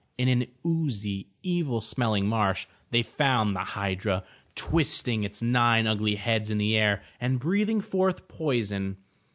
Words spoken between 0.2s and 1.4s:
an oozy,